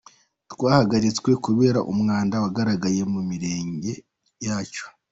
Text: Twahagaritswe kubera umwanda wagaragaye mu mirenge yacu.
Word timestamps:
Twahagaritswe 0.51 1.29
kubera 1.45 1.79
umwanda 1.91 2.35
wagaragaye 2.43 3.01
mu 3.13 3.21
mirenge 3.29 3.91
yacu. 4.45 4.85